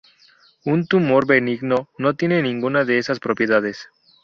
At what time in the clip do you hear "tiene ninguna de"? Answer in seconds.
2.15-2.97